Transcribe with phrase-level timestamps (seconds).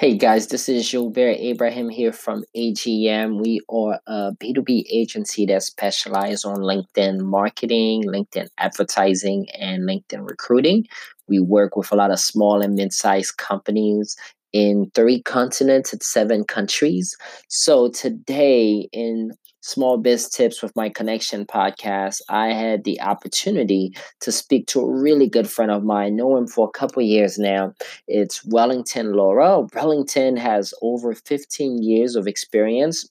[0.00, 3.38] Hey guys, this is Julbert Abraham here from AGM.
[3.38, 10.86] We are a B2B agency that specializes on LinkedIn marketing, LinkedIn advertising, and LinkedIn recruiting.
[11.28, 14.16] We work with a lot of small and mid sized companies
[14.54, 17.14] in three continents and seven countries.
[17.48, 19.32] So today in
[19.62, 24.90] Small Biz Tips with My Connection podcast, I had the opportunity to speak to a
[24.90, 27.74] really good friend of mine, I know him for a couple years now.
[28.08, 29.66] It's Wellington Lora.
[29.74, 33.06] Wellington has over 15 years of experience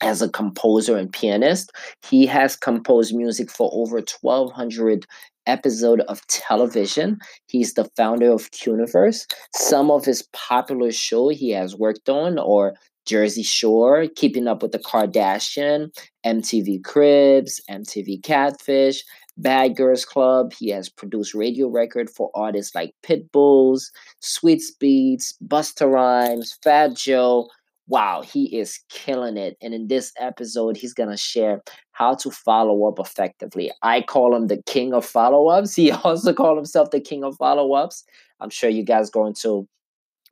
[0.00, 1.72] as a composer and pianist.
[2.08, 5.06] He has composed music for over 1,200
[5.46, 7.18] episode of television.
[7.48, 9.26] He's the founder of Cueniverse.
[9.54, 12.74] Some of his popular show he has worked on or
[13.06, 15.90] Jersey Shore, Keeping Up with the Kardashian,
[16.24, 19.02] MTV Cribs, MTV Catfish,
[19.36, 20.52] Bad Girls Club.
[20.52, 23.90] He has produced radio record for artists like Pitbulls,
[24.22, 27.48] Swizz Beatz, Busta Rhymes, Fat Joe.
[27.88, 29.56] Wow, he is killing it.
[29.60, 33.72] And in this episode, he's going to share how to follow up effectively.
[33.82, 35.74] I call him the king of follow ups.
[35.76, 38.04] He also called himself the king of follow ups.
[38.40, 39.66] I'm sure you guys are going to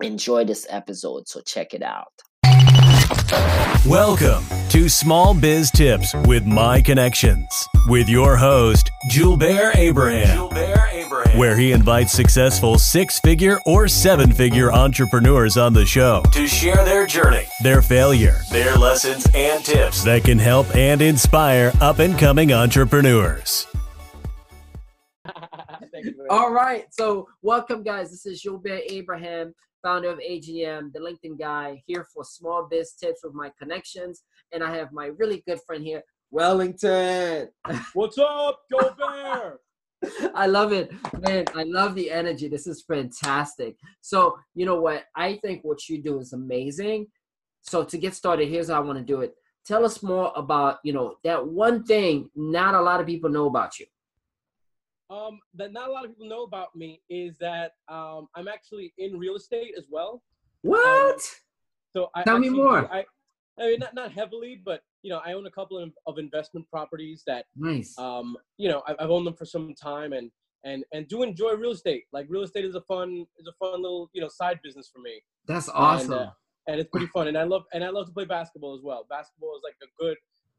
[0.01, 2.13] enjoy this episode, so check it out.
[3.87, 11.57] Welcome to Small Biz Tips with My Connections with your host, Julbert Abraham, Abraham, where
[11.57, 17.07] he invites successful six figure or seven figure entrepreneurs on the show to share their
[17.07, 22.53] journey, their failure, their lessons, and tips that can help and inspire up and coming
[22.53, 23.69] entrepreneurs.
[26.29, 26.87] All right.
[26.91, 28.11] So, welcome, guys.
[28.11, 33.21] This is Julbert Abraham founder of AGM, the LinkedIn guy, here for small biz tips
[33.25, 34.25] with my connections.
[34.53, 37.49] And I have my really good friend here, Wellington.
[37.95, 39.59] What's up, go bear?
[40.35, 41.45] I love it, man.
[41.55, 42.49] I love the energy.
[42.49, 43.77] This is fantastic.
[44.01, 45.05] So, you know what?
[45.15, 47.09] I think what you do is amazing.
[47.63, 49.35] So, to get started, here's how I want to do it.
[49.67, 53.47] Tell us more about, you know, that one thing not a lot of people know
[53.47, 53.85] about you
[55.11, 58.95] um, that not a lot of people know about me is that um, I'm actually
[58.99, 60.23] in real estate as well.
[60.63, 61.15] What?
[61.15, 61.21] Um,
[61.93, 62.89] so I tell me more.
[62.93, 63.05] I,
[63.59, 66.69] I mean, not not heavily, but you know, I own a couple of, of investment
[66.71, 67.99] properties that nice.
[67.99, 70.31] Um, you know, I've, I've owned them for some time, and
[70.65, 72.05] and and do enjoy real estate.
[72.13, 75.01] Like real estate is a fun is a fun little you know side business for
[75.01, 75.21] me.
[75.47, 76.13] That's awesome.
[76.13, 76.31] And, uh,
[76.69, 79.07] and it's pretty fun, and I love and I love to play basketball as well.
[79.11, 80.17] Basketball is like a good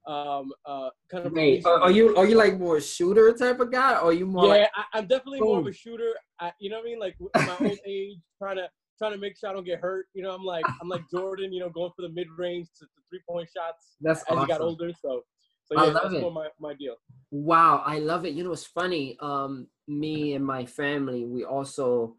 [0.08, 3.72] um uh kind of Wait, are, are, you are you like more shooter type of
[3.72, 5.50] guy or are you more yeah like, I, am definitely boom.
[5.50, 8.56] more of a shooter I, you know what i mean like my old age trying
[8.56, 8.68] to
[8.98, 11.54] trying to make sure i don't get hurt you know i'm like i'm like jordan
[11.54, 14.42] you know going for the mid-range to, the three point shots that's as awesome.
[14.42, 15.22] you got older so
[15.66, 16.22] so yeah that's it.
[16.22, 16.96] more my, my deal
[17.30, 22.16] wow i love it you know it's funny um me and my family we also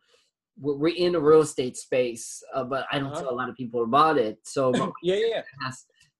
[0.60, 3.22] we're in the real estate space, uh, but I don't uh-huh.
[3.22, 4.38] tell a lot of people about it.
[4.44, 4.72] So
[5.02, 5.70] yeah, yeah, yeah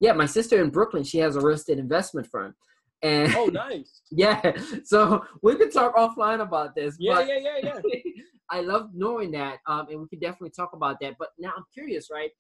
[0.03, 2.57] yeah, my sister in Brooklyn, she has a real estate investment firm.
[3.03, 4.03] And oh, nice.
[4.11, 4.53] yeah,
[4.85, 6.97] so we could talk offline about this.
[6.99, 8.01] Yeah, yeah, yeah, yeah.
[8.51, 11.15] I love knowing that, um, and we could definitely talk about that.
[11.19, 12.31] But now I'm curious, right?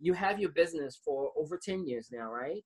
[0.00, 2.64] You have your business for over ten years now, right?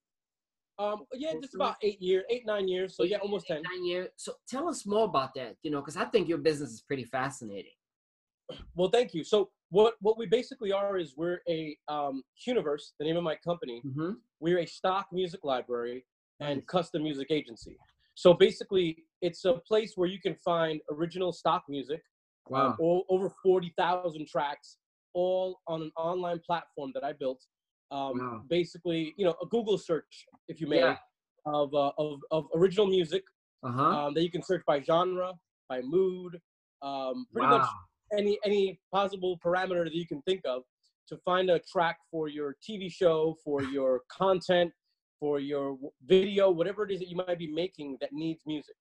[0.78, 2.96] Um, yeah, just about eight years, eight nine years.
[2.96, 3.60] So yeah, almost ten.
[3.62, 4.08] Nine years.
[4.16, 7.04] So tell us more about that, you know, because I think your business is pretty
[7.04, 7.72] fascinating.
[8.74, 9.24] Well, thank you.
[9.24, 13.36] So what what we basically are is we're a um, Cueniverse, the name of my
[13.36, 13.82] company.
[13.84, 14.12] Mm-hmm.
[14.44, 16.04] We're a stock music library
[16.38, 17.78] and custom music agency.
[18.14, 22.02] So basically, it's a place where you can find original stock music,
[22.48, 22.66] um, wow.
[22.66, 24.76] um, all, over forty thousand tracks,
[25.14, 27.40] all on an online platform that I built.
[27.90, 28.42] Um, wow.
[28.50, 30.96] Basically, you know, a Google search, if you may, yeah.
[31.46, 33.22] of, uh, of of original music
[33.66, 33.82] uh-huh.
[33.82, 35.32] um, that you can search by genre,
[35.70, 36.38] by mood,
[36.82, 37.60] um, pretty wow.
[37.60, 37.68] much
[38.18, 40.64] any any possible parameter that you can think of
[41.08, 44.72] to find a track for your TV show, for your content,
[45.20, 48.76] for your video, whatever it is that you might be making that needs music.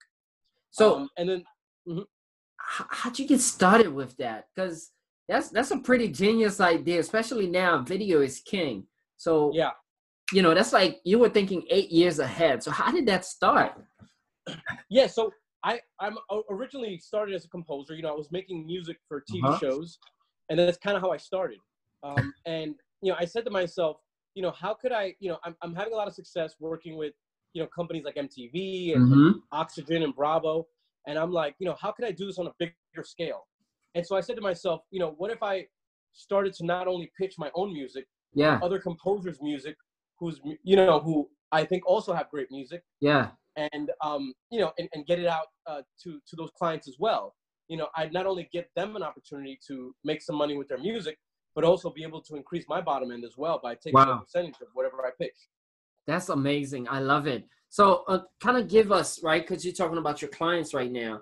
[0.71, 1.43] So um, and then,
[1.87, 2.01] mm-hmm.
[2.57, 4.47] how'd you get started with that?
[4.53, 4.91] Because
[5.27, 7.81] that's that's a pretty genius idea, especially now.
[7.81, 8.85] Video is king.
[9.17, 9.71] So yeah,
[10.33, 12.63] you know that's like you were thinking eight years ahead.
[12.63, 13.73] So how did that start?
[14.89, 15.31] Yeah, so
[15.63, 16.17] I I'm
[16.49, 17.95] originally started as a composer.
[17.95, 19.59] You know, I was making music for TV uh-huh.
[19.59, 19.97] shows,
[20.49, 21.59] and that's kind of how I started.
[22.03, 23.97] Um, and you know, I said to myself,
[24.35, 25.15] you know, how could I?
[25.19, 27.13] You know, I'm I'm having a lot of success working with
[27.53, 29.31] you know companies like MTV and, mm-hmm.
[29.51, 30.67] Oxygen and Bravo,
[31.07, 32.73] and I'm like, you know, how could I do this on a bigger
[33.03, 33.47] scale?
[33.95, 35.67] And so I said to myself, you know, what if I
[36.13, 39.75] started to not only pitch my own music, yeah, other composers' music,
[40.17, 44.71] who's you know who I think also have great music, yeah, and um, you know,
[44.79, 47.35] and, and get it out uh, to to those clients as well.
[47.67, 50.79] You know, I'd not only get them an opportunity to make some money with their
[50.79, 51.17] music,
[51.55, 54.17] but also be able to increase my bottom end as well by taking wow.
[54.17, 55.35] a percentage of whatever I pitch.
[56.07, 56.87] That's amazing.
[56.89, 57.45] I love it.
[57.69, 61.21] So, uh, kind of give us right because you're talking about your clients right now.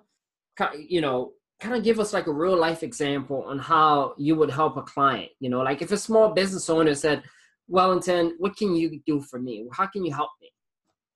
[0.76, 4.50] You know, kind of give us like a real life example on how you would
[4.52, 5.30] help a client.
[5.40, 7.24] You know, like if a small business owner said,
[7.68, 9.68] "Wellington, what can you do for me?
[9.72, 10.52] How can you help me?"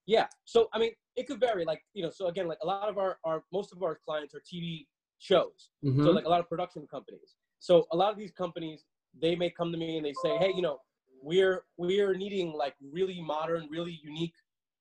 [0.06, 0.27] Yeah.
[0.45, 1.65] So, I mean, it could vary.
[1.65, 4.33] Like, you know, so again, like a lot of our, our most of our clients
[4.35, 4.85] are TV
[5.19, 5.69] shows.
[5.83, 6.03] Mm-hmm.
[6.03, 7.35] So, like a lot of production companies.
[7.59, 8.85] So, a lot of these companies,
[9.21, 10.77] they may come to me and they say, "Hey, you know,
[11.21, 14.33] we're we're needing like really modern, really unique,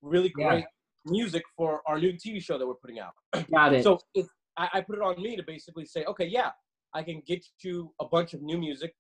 [0.02, 1.12] really great yeah.
[1.12, 3.12] music for our new TV show that we're putting out."
[3.50, 3.84] Got it.
[3.84, 4.26] So, if
[4.56, 6.50] I, I put it on me to basically say, "Okay, yeah,
[6.94, 8.94] I can get you a bunch of new music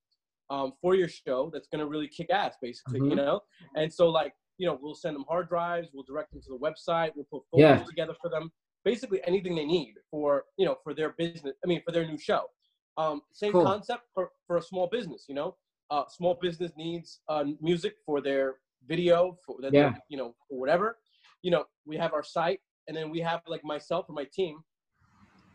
[0.50, 3.10] um, for your show that's to really kick ass, basically, mm-hmm.
[3.10, 3.40] you know."
[3.76, 6.58] And so, like, you know, we'll send them hard drives, we'll direct them to the
[6.58, 7.84] website, we'll put folders yeah.
[7.84, 8.50] together for them,
[8.84, 11.54] basically anything they need for, you know, for their business.
[11.64, 12.44] I mean, for their new show.
[12.96, 13.64] Um, same cool.
[13.64, 15.56] concept for, for a small business, you know,
[15.90, 18.56] uh, small business needs uh, music for their
[18.86, 19.94] video, for their, yeah.
[20.08, 20.98] you know, whatever.
[21.42, 24.58] You know, we have our site, and then we have like myself or my team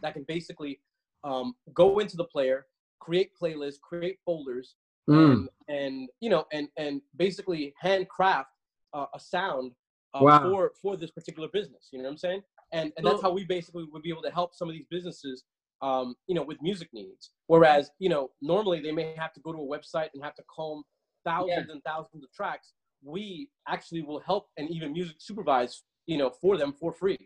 [0.01, 0.79] that can basically
[1.23, 2.67] um, go into the player,
[2.99, 4.75] create playlists, create folders,
[5.09, 5.31] mm.
[5.31, 8.49] and, and you know, and and basically handcraft
[8.93, 9.71] uh, a sound
[10.13, 10.41] uh, wow.
[10.43, 11.89] for for this particular business.
[11.91, 12.41] You know what I'm saying?
[12.71, 15.43] And and that's how we basically would be able to help some of these businesses,
[15.81, 17.31] um, you know, with music needs.
[17.47, 20.43] Whereas you know normally they may have to go to a website and have to
[20.53, 20.83] comb
[21.25, 21.73] thousands yeah.
[21.73, 22.73] and thousands of tracks.
[23.03, 27.17] We actually will help and even music supervise, you know, for them for free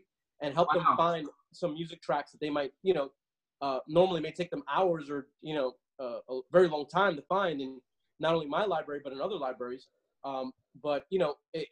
[0.41, 0.83] and help wow.
[0.83, 3.09] them find some music tracks that they might, you know,
[3.61, 7.21] uh, normally may take them hours or you know uh, a very long time to
[7.23, 7.79] find in
[8.19, 9.87] not only my library but in other libraries.
[10.25, 10.51] Um,
[10.81, 11.67] but you know, it,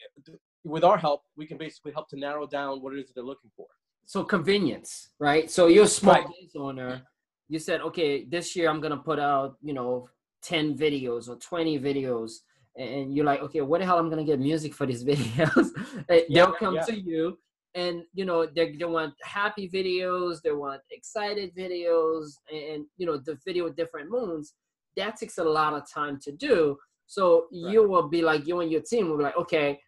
[0.64, 3.24] with our help, we can basically help to narrow down what it is that they're
[3.24, 3.68] looking for.
[4.06, 5.50] So convenience, right?
[5.50, 6.28] So you're a small right.
[6.28, 7.02] business owner.
[7.48, 10.10] You said, okay, this year I'm gonna put out, you know,
[10.42, 12.32] ten videos or twenty videos,
[12.78, 15.70] and you're like, okay, what the hell I'm gonna get music for these videos?
[16.10, 16.84] Eh, they'll come yeah.
[16.84, 17.38] to you,
[17.76, 23.18] and you know they they want happy videos, they want excited videos, and you know
[23.18, 24.54] the video with different moons.
[24.98, 26.78] That takes a lot of time to do.
[27.06, 27.74] So right.
[27.74, 29.80] you will be like, you and your team will be like, okay,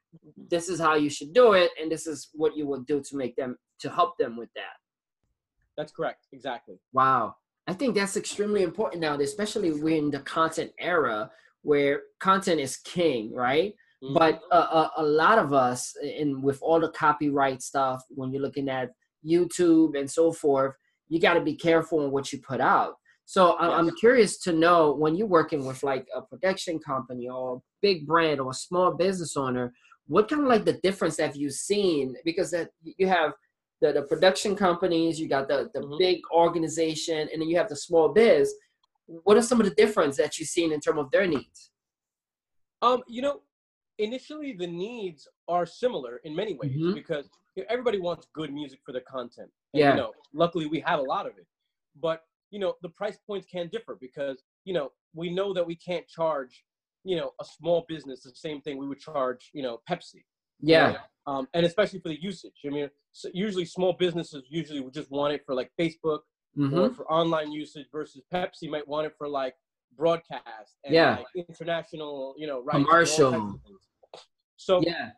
[0.49, 3.15] this is how you should do it, and this is what you will do to
[3.15, 4.77] make them to help them with that.
[5.77, 6.27] That's correct.
[6.31, 6.79] Exactly.
[6.91, 7.35] Wow.
[7.67, 11.31] I think that's extremely important now, especially we're in the content era
[11.61, 13.73] where content is king, right?
[14.03, 14.15] Mm-hmm.
[14.15, 18.41] But uh, a, a lot of us, and with all the copyright stuff, when you're
[18.41, 18.89] looking at
[19.25, 20.75] YouTube and so forth,
[21.07, 22.95] you got to be careful on what you put out
[23.25, 23.71] so yes.
[23.71, 28.05] I'm curious to know when you're working with like a production company or a big
[28.05, 29.73] brand or a small business owner,
[30.07, 32.15] what kind of like the difference have you seen?
[32.25, 33.31] Because that you have
[33.83, 35.97] the, the production companies, you got the, the mm-hmm.
[35.97, 38.53] big organization, and then you have the small biz.
[39.05, 41.71] What are some of the difference that you've seen in terms of their needs?
[42.81, 43.41] Um, you know,
[43.99, 46.93] initially the needs are similar in many ways mm-hmm.
[46.93, 47.29] because
[47.69, 49.49] everybody wants good music for their content.
[49.73, 49.91] And, yeah.
[49.91, 51.45] You know, luckily we have a lot of it,
[52.01, 55.75] but you know the price points can differ because you know we know that we
[55.75, 56.63] can't charge
[57.03, 60.23] you know a small business the same thing we would charge you know pepsi
[60.63, 60.97] yeah right?
[61.27, 65.11] um, and especially for the usage i mean so usually small businesses usually would just
[65.11, 66.19] want it for like facebook
[66.57, 66.77] mm-hmm.
[66.77, 69.55] or for online usage versus pepsi might want it for like
[69.95, 71.17] broadcast and yeah.
[71.17, 73.59] like international you know rights commercial
[74.57, 75.11] so yeah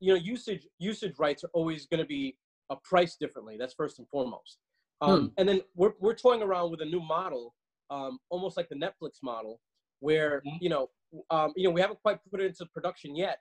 [0.00, 2.36] you know usage usage rights are always going to be
[2.70, 4.58] a price differently that's first and foremost
[5.00, 5.26] um, hmm.
[5.38, 7.54] And then we're, we're toying around with a new model,
[7.90, 9.60] um, almost like the Netflix model,
[10.00, 10.56] where, mm-hmm.
[10.60, 10.90] you know,
[11.30, 13.38] um, you know, we haven't quite put it into production yet.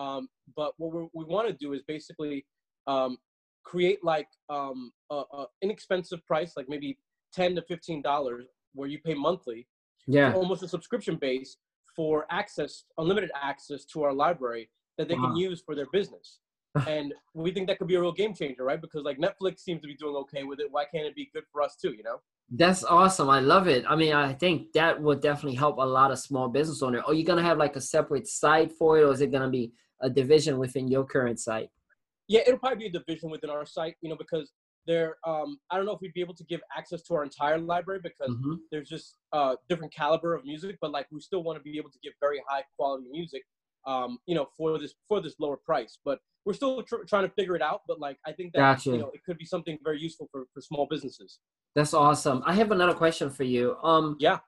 [0.00, 2.46] Um, but what we want to do is basically
[2.86, 3.18] um,
[3.64, 6.98] create like um, a, a, inexpensive price, like maybe
[7.34, 8.42] 10 to $15
[8.74, 9.66] where you pay monthly.
[10.06, 10.32] Yeah.
[10.32, 11.56] Almost a subscription base
[11.94, 15.26] for access, unlimited access to our library that they wow.
[15.26, 16.40] can use for their business
[16.86, 18.80] and we think that could be a real game changer, right?
[18.80, 20.68] Because like Netflix seems to be doing okay with it.
[20.70, 21.92] Why can't it be good for us too?
[21.92, 22.20] You know?
[22.50, 23.30] That's awesome.
[23.30, 23.84] I love it.
[23.88, 27.02] I mean, I think that would definitely help a lot of small business owners.
[27.06, 29.72] Are you gonna have like a separate site for it, or is it gonna be
[30.00, 31.70] a division within your current site?
[32.26, 33.94] Yeah, it'll probably be a division within our site.
[34.00, 34.50] You know, because
[34.86, 37.58] there, um, I don't know if we'd be able to give access to our entire
[37.58, 38.54] library because mm-hmm.
[38.72, 41.90] there's just uh, different caliber of music, but like we still want to be able
[41.90, 43.42] to give very high quality music
[43.86, 45.98] um, you know, for this for this lower price.
[46.04, 47.82] But we're still tr- trying to figure it out.
[47.86, 48.90] But like, I think that gotcha.
[48.90, 51.38] you know, it could be something very useful for for small businesses.
[51.74, 52.42] That's awesome.
[52.44, 53.76] I have another question for you.
[53.82, 54.38] Um, yeah.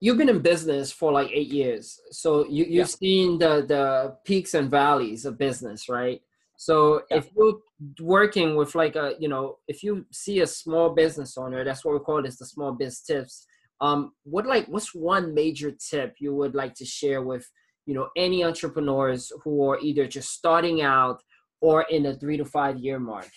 [0.00, 2.84] You've been in business for like eight years, so you, you've yeah.
[2.84, 6.20] seen the the peaks and valleys of business, right?
[6.56, 7.18] So yeah.
[7.18, 7.54] if you're
[8.00, 11.94] working with like a, you know, if you see a small business owner, that's what
[11.94, 13.46] we call this the small biz tips.
[13.80, 17.48] Um, what like what's one major tip you would like to share with
[17.86, 21.22] you know any entrepreneurs who are either just starting out
[21.60, 23.30] or in a three to five year mark?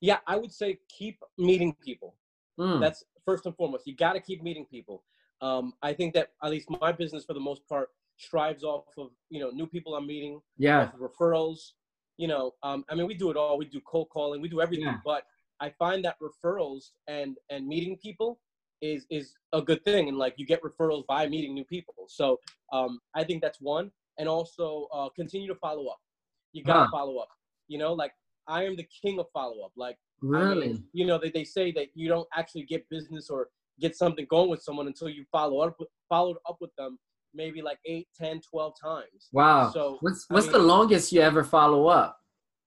[0.00, 2.14] Yeah, I would say keep meeting people.
[2.58, 2.80] Mm.
[2.80, 3.86] That's first and foremost.
[3.86, 5.02] You got to keep meeting people.
[5.40, 9.10] Um, I think that at least my business, for the most part, strives off of
[9.28, 11.72] you know new people I'm meeting, yeah, referrals.
[12.16, 13.58] You know, um, I mean, we do it all.
[13.58, 14.86] We do cold calling, we do everything.
[14.86, 14.98] Yeah.
[15.04, 15.24] But
[15.60, 18.40] I find that referrals and and meeting people
[18.80, 22.06] is is a good thing, and like you get referrals by meeting new people.
[22.08, 22.40] So
[22.72, 26.00] um, I think that's one, and also uh, continue to follow up.
[26.52, 26.88] You gotta Huh.
[26.90, 27.28] follow up.
[27.68, 28.12] You know, like
[28.48, 29.72] I am the king of follow up.
[29.76, 30.68] Like I really.
[30.68, 33.48] mean, you know, they, they say that you don't actually get business or
[33.80, 36.98] get something going with someone until you follow up with, followed up with them
[37.34, 39.28] maybe like 8, 10, 12 times.
[39.32, 39.70] wow.
[39.70, 42.18] So what's I mean- the longest you ever follow up?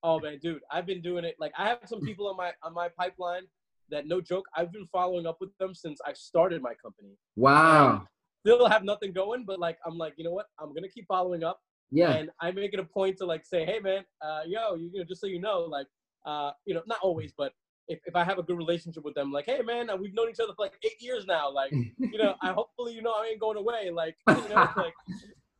[0.03, 1.35] oh man, dude, I've been doing it.
[1.39, 3.43] Like I have some people on my on my pipeline
[3.89, 7.17] that no joke, I've been following up with them since I started my company.
[7.35, 8.07] Wow.
[8.45, 10.45] Still have nothing going, but like I'm like, you know what?
[10.59, 11.59] I'm gonna keep following up.
[11.91, 12.11] Yeah.
[12.11, 14.99] And I make it a point to like say, hey man, uh, yo, you, you
[14.99, 15.87] know, just so you know, like,
[16.25, 17.53] uh, you know, not always, but
[17.87, 20.29] if, if I have a good relationship with them, like, hey man, uh, we've known
[20.29, 23.27] each other for like eight years now, like, you know, I hopefully you know I
[23.31, 24.93] ain't going away, like, you know, like,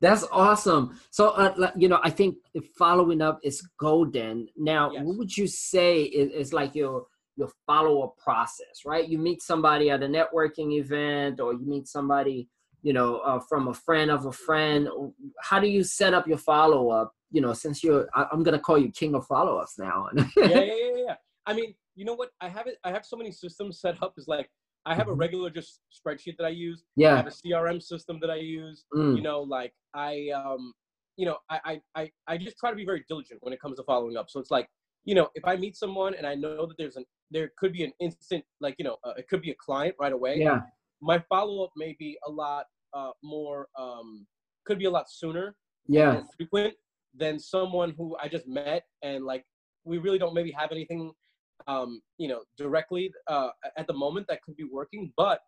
[0.01, 0.97] That's awesome.
[1.11, 2.37] So, uh, you know, I think
[2.77, 4.47] following up is golden.
[4.55, 5.03] Now, Yes.
[5.03, 8.85] what would you say is, is like your your follow up process?
[8.85, 9.07] Right?
[9.07, 12.47] You meet somebody at a networking event, or you meet somebody,
[12.81, 14.87] you know, uh, from a friend of a friend.
[15.41, 17.13] How do you set up your follow up?
[17.31, 20.07] You know, since you're, I, I'm gonna call you king of follow ups now.
[20.37, 21.15] yeah, yeah, yeah, yeah.
[21.45, 22.29] I mean, you know what?
[22.41, 22.77] I have it.
[22.83, 24.13] I have so many systems set up.
[24.17, 24.49] Is like
[24.85, 25.19] I have a Mhm.
[25.19, 26.83] regular just spreadsheet that I use.
[26.95, 27.13] Yeah.
[27.13, 28.85] I have a CRM system that I use.
[28.95, 29.17] Mm.
[29.17, 30.73] You know, like I, um,
[31.17, 33.77] you know, I, I, I, I just try to be very diligent when it comes
[33.77, 34.29] to following up.
[34.29, 34.69] So it's like,
[35.03, 37.83] you know, if I meet someone and I know that there's an, there could be
[37.83, 40.37] an instant, like, you know, uh, it could be a client right away.
[40.39, 40.61] Yeah.
[41.01, 44.25] My follow up may be a lot uh, more, um,
[44.65, 45.55] could be a lot sooner
[45.87, 46.21] Yeah.
[46.37, 46.75] frequent
[47.15, 49.43] than someone who I just met and like
[49.83, 51.11] we really don't maybe have anything
[51.67, 55.39] um you know directly uh at the moment that could be working but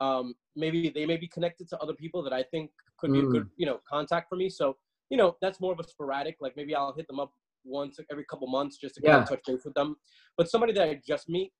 [0.00, 3.26] um maybe they may be connected to other people that I think could be a
[3.26, 4.76] good you know contact for me so
[5.10, 7.32] you know that's more of a sporadic like maybe I'll hit them up
[7.64, 9.22] once every couple months just to kind Yeah.
[9.22, 9.96] of touch base with them
[10.38, 11.52] but somebody that I just meet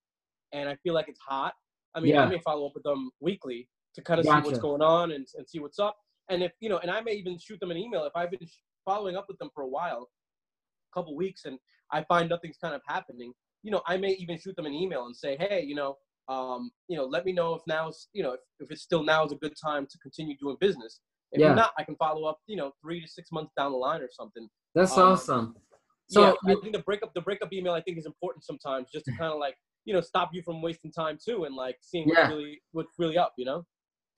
[0.52, 1.52] and I feel like it's hot
[1.94, 2.22] I mean Yeah.
[2.24, 5.26] I may follow up with them weekly to kind of see what's going on and,
[5.36, 5.96] and see what's up
[6.28, 8.46] and if you know and i may even shoot them an email if i've been
[8.46, 10.08] sh- following up with them for a while
[10.92, 11.58] a couple weeks and
[11.92, 13.32] i find nothing's kind of happening
[13.64, 15.96] you know i may even shoot them an email and say hey you know
[16.28, 19.24] um, you know let me know if now's you know if, if it's still now
[19.24, 21.00] is a good time to continue doing business
[21.32, 21.54] if Yeah.
[21.54, 24.10] not i can follow up you know three to six months down the line or
[24.12, 25.56] something That's um, awesome.
[26.08, 29.06] so yeah, i think the breakup the breakup email i think is important sometimes just
[29.06, 29.56] to kind of like
[29.90, 32.14] you know stop you from wasting time too and like seeing Yeah.
[32.20, 33.66] what's really what's really up you know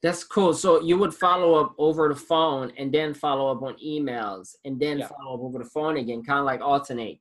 [0.02, 0.52] That's cool.
[0.52, 4.75] So you would follow up over the phone and then follow up on emails and
[4.85, 5.07] then Yeah.
[5.12, 7.19] follow up over the phone again, kind of like alternate.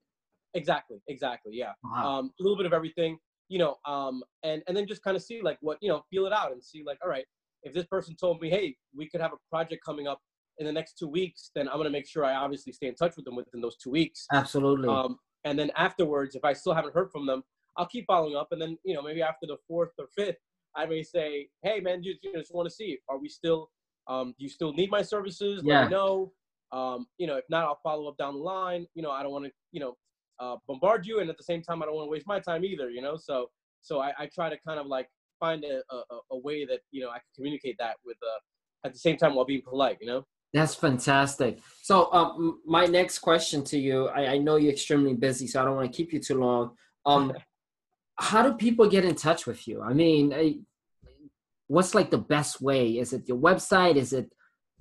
[0.62, 2.02] exactly exactly yeah Wow.
[2.20, 3.12] um, a little bit of everything,
[3.54, 4.16] you know, um,
[4.48, 6.62] and and then just kind of see like what you know, feel it out and
[6.70, 7.28] see like, all right,
[7.68, 8.68] if this person told me, hey,
[9.00, 10.20] we could have a project coming up
[10.60, 13.14] in the next two weeks, then I'm gonna make sure I obviously stay in touch
[13.16, 14.20] with them within those two weeks.
[14.42, 14.90] Absolutely.
[14.96, 15.12] Um,
[15.48, 17.40] and then afterwards, if I still haven't heard from them,
[17.78, 20.38] I'll keep following up, and then you know maybe after the fourth or fifth,
[20.76, 23.70] I may say, hey man, you, you just want to see, are we still,
[24.08, 25.64] um, do you still need my services?
[25.64, 25.84] Let Yeah.
[25.86, 26.34] me know.
[26.72, 28.88] Um, you know, if not, I'll follow up down the line.
[28.96, 29.98] You know, I don't want to, you know,
[30.40, 32.64] uh, bombard you, and at the same time, I don't want to waste my time
[32.64, 32.90] either.
[32.90, 33.48] You know, so
[33.82, 35.08] so I, I try to kind of like
[35.40, 38.40] find a, a, a- a way that you know I can communicate that with uh,
[38.88, 39.98] at the same time while being polite.
[40.02, 40.26] You know.
[40.54, 41.60] That's fantastic.
[41.82, 45.66] So, um, my next question to you, I, I know you're extremely busy, so I
[45.66, 46.72] don't want to keep you too long.
[47.06, 47.34] Um,
[48.22, 49.82] how do people get in touch with you?
[49.82, 50.60] I mean, I,
[51.68, 53.00] what's like the best way?
[53.00, 53.96] Is it your website?
[53.96, 54.32] Is it